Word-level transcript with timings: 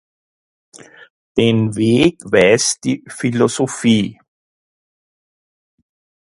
Den 1.37 1.75
Weg 1.75 2.21
weist 2.23 2.83
die 2.85 3.03
Philosophie. 3.05 4.19